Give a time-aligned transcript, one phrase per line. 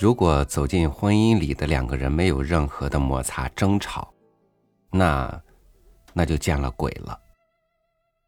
[0.00, 4.14] 如果走进婚姻里的两个人没有任何的摩擦争吵，
[4.92, 5.42] 那，
[6.12, 7.18] 那就见了鬼了。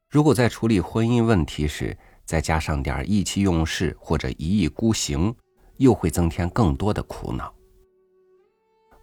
[0.08, 5.32] 如果在处理婚姻问题时再加上点意气用事或者一意孤行，
[5.76, 7.54] 又会增添更多的苦恼。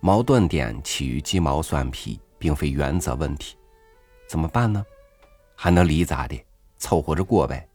[0.01, 3.55] 矛盾点起于鸡毛蒜皮，并非原则问题，
[4.27, 4.85] 怎么办呢？
[5.55, 6.37] 还能离咋的？
[6.77, 7.65] 凑合着过呗。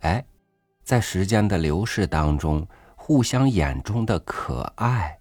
[0.00, 0.26] 哎，
[0.82, 2.66] 在时间的流逝当中。
[3.12, 5.18] 互相眼中的可爱，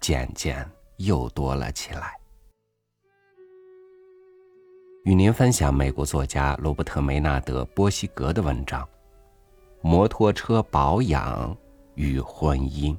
[0.00, 2.12] 渐渐又多了起来。
[5.04, 8.82] 与您分享美国作家罗伯特·梅纳德·波西格的文章
[9.80, 11.56] 《摩托车保养
[11.94, 12.92] 与婚姻》，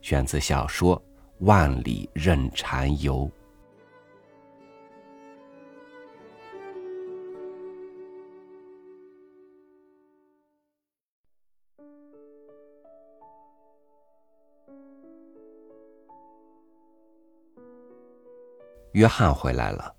[0.00, 0.98] 选自小说
[1.44, 3.18] 《万里任禅游》。
[18.96, 19.94] 约翰回来了，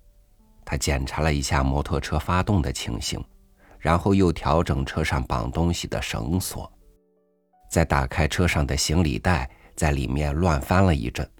[0.64, 3.24] 他检查了一下摩托车发动的情形，
[3.78, 6.68] 然后又调整车上绑东西的绳索，
[7.70, 11.30] 再打开车上的行李袋，在里面乱翻了一阵，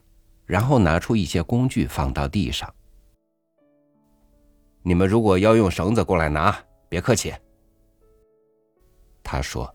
[0.47, 2.73] 然后拿出一些工具放到地上。
[4.81, 6.57] 你们如果要用绳子过来拿，
[6.89, 7.35] 别客气。
[9.21, 9.69] 他说：“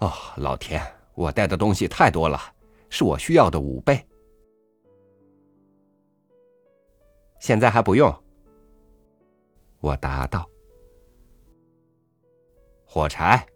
[0.00, 0.82] 哦，老天，
[1.14, 2.40] 我带的东西太多了，
[2.88, 4.02] 是我需要的五倍。”
[7.46, 8.12] 现在还不用，
[9.78, 10.44] 我答道。
[12.84, 13.46] 火柴，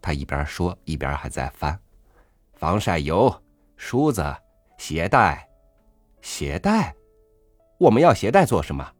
[0.00, 1.78] 他一边说一边还在翻。
[2.54, 3.30] 防晒油、
[3.76, 4.24] 梳子、
[4.78, 5.46] 鞋带，
[6.22, 6.96] 鞋带，
[7.76, 8.90] 我们要鞋带做什么？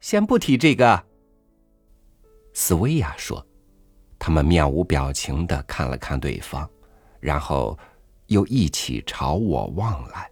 [0.00, 1.04] 先不提这个。
[2.54, 3.44] 斯维亚说。
[4.16, 6.70] 他们面无表情的看了看对方，
[7.18, 7.76] 然后
[8.26, 10.30] 又一起朝我望来。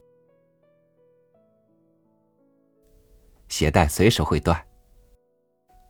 [3.50, 4.59] 鞋带随时会断。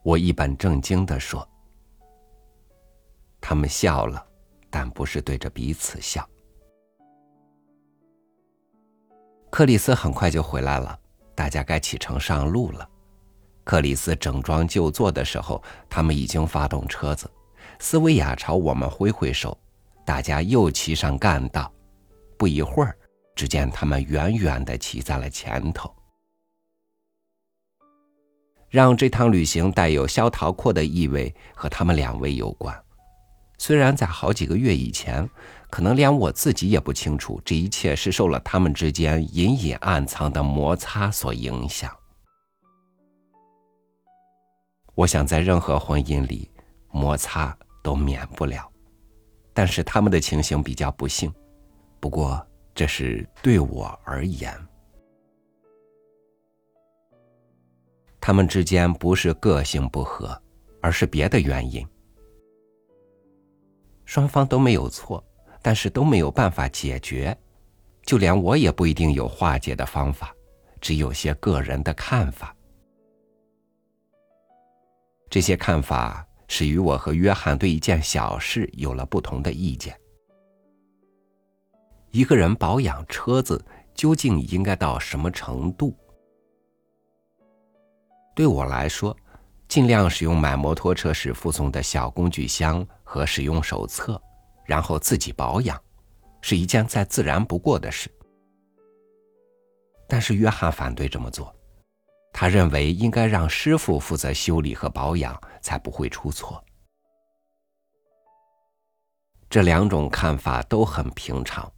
[0.02, 1.48] 我一本正经的说。
[3.40, 4.26] 他们笑了，
[4.68, 6.28] 但不是对着彼此笑。
[9.50, 10.98] 克里斯很快就回来了，
[11.34, 12.88] 大家该启程上路了。
[13.64, 17.30] 克里斯整装就座的时候，他们已经发动车子。
[17.78, 19.56] 斯维亚朝我们挥挥手，
[20.04, 21.72] 大家又骑上干道。
[22.38, 22.96] 不一会儿，
[23.34, 25.94] 只见他们远远的骑在了前头。
[28.70, 32.74] 让这趟旅行带有萧陶阔的意味，和他们两位有关。
[33.58, 35.28] 虽然在好几个月以前，
[35.68, 41.94] 可能连我自己也不清楚，这一切是受了他们之间隐隐暗藏的摩擦所影响。
[44.94, 46.48] 我想，在任何婚姻里，
[46.90, 48.70] 摩擦都免不了，
[49.52, 51.32] 但是他们的情形比较不幸。
[51.98, 52.40] 不过，
[52.74, 54.54] 这是对我而言。
[58.20, 60.40] 他们之间不是个性不合，
[60.82, 61.86] 而是别的原因。
[64.04, 65.24] 双方都没有错，
[65.62, 67.36] 但是都没有办法解决，
[68.02, 70.34] 就连我也不一定有化解的方法，
[70.80, 72.54] 只有些个人的看法。
[75.30, 79.96] 这些看法始于我和约翰对一件小事有了不同的意见：
[82.10, 83.64] 一个人保养车子
[83.94, 85.96] 究竟应该到什么程度？
[88.40, 89.14] 对我来说，
[89.68, 94.18] 尽量使用买摩托车时附送的小工具箱和使用手册，
[94.64, 95.78] 然后自己保养，
[96.40, 98.10] 是一件再自然不过的事。
[100.08, 101.54] 但是约翰反对这么做，
[102.32, 106.64] 他认为应该让师傅负责修理和保养，才不会出错。
[109.50, 111.70] 这两种看法都很平常。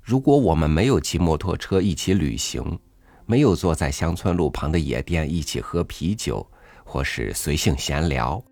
[0.00, 2.80] 如果我们没有骑摩托车一起旅行，
[3.26, 6.46] 没有坐在乡村路旁的野店一起喝啤酒，
[6.84, 8.42] 或是随性闲聊，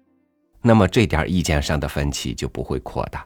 [0.60, 3.24] 那么这点意见上的分歧就不会扩大。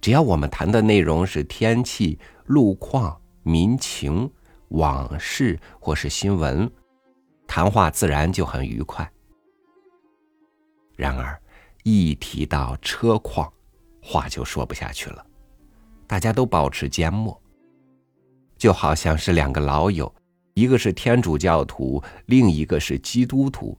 [0.00, 4.30] 只要我们谈的内容是天气、路况、民情、
[4.68, 6.70] 往事或是新闻，
[7.46, 9.10] 谈话自然就很愉快。
[10.96, 11.38] 然而，
[11.82, 13.52] 一提到车况，
[14.02, 15.24] 话就说不下去了，
[16.06, 17.38] 大家都保持缄默。
[18.60, 20.14] 就好像是两个老友，
[20.52, 23.76] 一个是天主教徒，另一个是基督徒，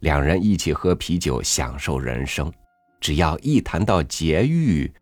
[0.00, 2.52] 两人一起喝啤酒，享受人生。
[3.00, 4.92] 只要一谈到节欲，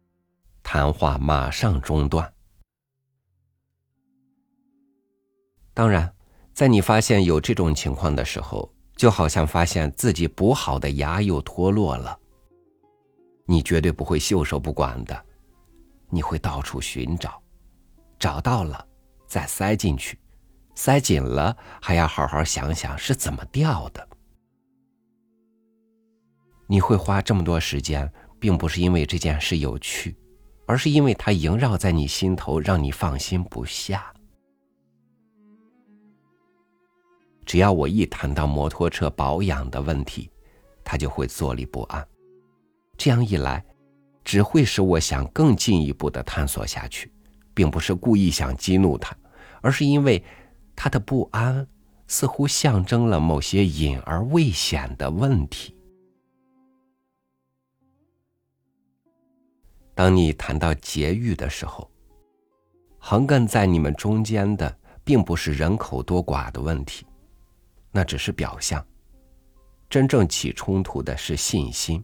[0.63, 2.31] 谈话马上中断。
[5.73, 6.15] 当然，
[6.53, 12.19] 在你发现有这种情况的时候，就好像发现自己补好的牙又脱落了。
[13.47, 15.25] 你绝对不会袖手不管的，
[16.11, 17.41] 你会到处寻找，
[18.19, 18.87] 找到了
[19.33, 20.19] 再塞进去，
[20.75, 24.07] 塞紧了还要好好想想是怎么掉的。
[26.67, 30.15] 你会花这么多时间，并不是因为这件事有趣，
[30.67, 34.13] 而是因为它萦绕在你心头，让你放心不下。
[37.47, 40.31] 只要我一谈到摩托车保养的问题，
[40.85, 42.07] 他就会坐立不安。
[42.99, 43.65] 这样一来，
[44.25, 47.11] 只会使我想更进一步的探索下去，
[47.55, 49.17] 并不是故意想激怒他，
[49.63, 50.23] 而是因为
[50.77, 51.67] 他的不安
[52.07, 55.75] 似乎象征了某些隐而未显的问题。
[59.95, 61.91] 当你谈到节育的时候，
[62.99, 67.07] 横亘在你们中间的，并不是人口多寡的问题，
[67.91, 68.85] 那只是表象。
[69.89, 72.03] 真正起冲突的是信心。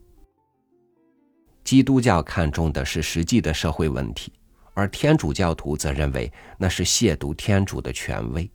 [1.64, 4.32] 基督教看重的是实际的社会问题，
[4.78, 8.48] 而天主教徒则认为那是亵渎天主的权威。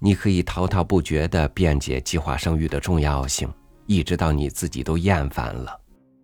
[0.00, 3.48] 你可以滔滔不绝的辩解计划生育的重要性，
[3.86, 5.80] 一直到你自己都厌烦了。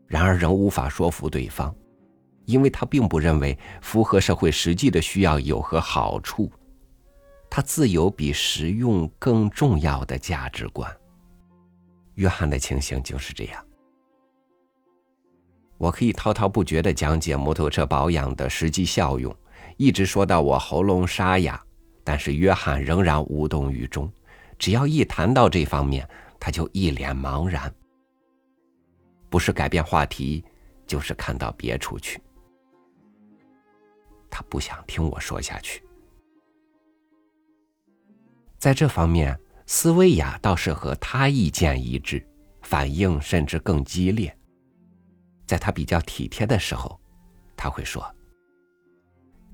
[0.08, 1.72] 然而仍无法说服对方，
[2.44, 6.50] 因为他并不认为符合社会实际的需要有何好处。
[7.48, 10.92] 他自有比实用更重要的价值观。
[12.16, 13.64] 约翰的情形就是这样。
[15.78, 19.34] 我可以滔滔不绝的讲解摩托车保养的实际效用，
[19.76, 21.62] 一直说到我喉咙沙哑，
[22.02, 24.10] 但是约翰仍然无动于衷。
[24.58, 26.06] 只要一谈到这方面，
[26.40, 27.72] 他就一脸茫然。
[29.30, 30.44] 不是改变话题，
[30.86, 32.20] 就是看到别处去。
[34.30, 35.82] 他不想听我说下去。
[38.58, 42.26] 在这方面，斯维亚倒是和他意见一致，
[42.62, 44.36] 反应甚至更激烈。
[45.48, 47.00] 在他比较体贴的时候，
[47.56, 48.14] 他会说：“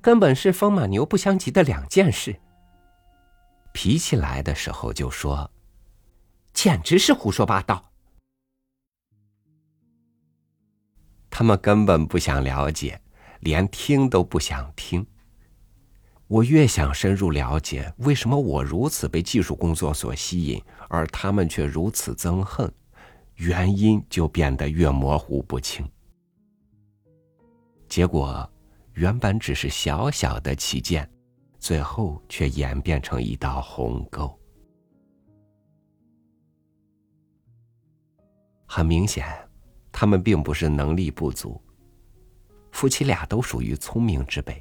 [0.02, 2.38] 根本是风马牛不相及的两件事。”
[3.72, 5.50] 脾气来的时候就说
[6.52, 7.90] ：“简直是胡说八道。”
[11.30, 13.00] 他们根本不想了解，
[13.40, 15.04] 连听都不想听。
[16.26, 22.72] 我越想深入了解为什么我如此被技术工作所吸引，而他们却如此憎恨，
[23.36, 25.88] 原因就变得越模糊不清。
[27.88, 28.48] 结果，
[28.92, 31.08] 原本只是小小的起见，
[31.58, 34.38] 最后却演变成一道鸿沟。
[38.66, 39.26] 很明显。
[39.96, 41.62] 他们并不是能力不足，
[42.72, 44.60] 夫妻俩都属于聪明之辈，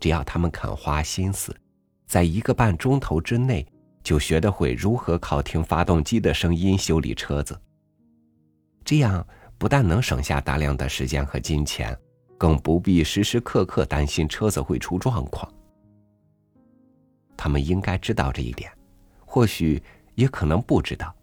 [0.00, 1.54] 只要他们肯花心思，
[2.06, 3.70] 在一个半钟头之内
[4.02, 7.60] 就学得会如何靠听发动机的声音修理车子。
[8.90, 9.24] 这样
[9.56, 11.96] 不但能省下大量的时间和金钱，
[12.36, 15.48] 更不必时时刻刻担心车子会出状况。
[17.36, 18.68] 他们应该知道这一点，
[19.24, 19.80] 或许
[20.16, 21.14] 也可能不知道，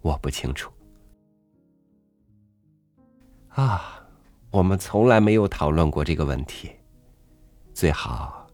[0.00, 0.68] 我不清楚。
[3.50, 4.04] 啊，
[4.50, 6.72] 我们从来没有讨论过这个问题。
[7.72, 8.44] 最好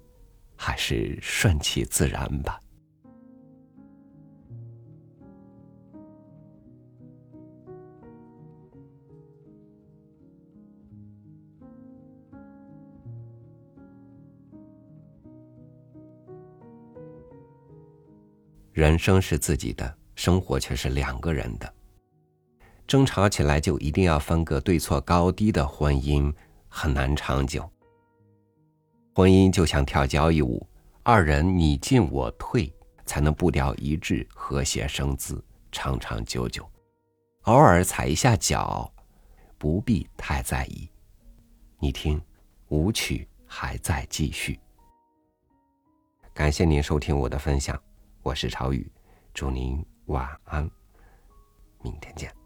[0.55, 2.61] 还是顺其自然吧。
[18.73, 21.75] 人生是自己的，生活却是两个人的。
[22.87, 26.33] 争吵起来就一定要分个对错高低的婚姻
[26.69, 27.71] 很难长久。
[29.15, 30.67] 婚姻就像跳交谊舞，
[31.03, 32.73] 二人你进我退，
[33.05, 36.67] 才能步调一致、和谐生姿、长长久久。
[37.43, 38.91] 偶尔踩一下脚，
[39.59, 40.89] 不必太在意。
[41.79, 42.21] 你听，
[42.69, 44.59] 舞曲还在继续。
[46.33, 47.79] 感谢您收听我的分享，
[48.23, 48.89] 我是朝雨，
[49.35, 50.71] 祝您晚安，
[51.83, 52.42] 明天见。